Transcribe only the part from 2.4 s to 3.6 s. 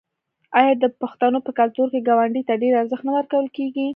ته ډیر ارزښت نه ورکول